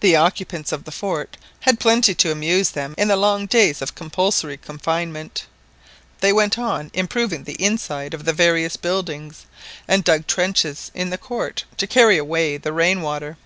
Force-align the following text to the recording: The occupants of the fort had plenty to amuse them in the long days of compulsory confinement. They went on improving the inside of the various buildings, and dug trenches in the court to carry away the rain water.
The 0.00 0.14
occupants 0.14 0.72
of 0.72 0.84
the 0.84 0.92
fort 0.92 1.38
had 1.60 1.80
plenty 1.80 2.14
to 2.16 2.30
amuse 2.30 2.68
them 2.68 2.94
in 2.98 3.08
the 3.08 3.16
long 3.16 3.46
days 3.46 3.80
of 3.80 3.94
compulsory 3.94 4.58
confinement. 4.58 5.46
They 6.20 6.34
went 6.34 6.58
on 6.58 6.90
improving 6.92 7.44
the 7.44 7.54
inside 7.54 8.12
of 8.12 8.26
the 8.26 8.34
various 8.34 8.76
buildings, 8.76 9.46
and 9.88 10.04
dug 10.04 10.26
trenches 10.26 10.90
in 10.94 11.08
the 11.08 11.16
court 11.16 11.64
to 11.78 11.86
carry 11.86 12.18
away 12.18 12.58
the 12.58 12.74
rain 12.74 13.00
water. 13.00 13.38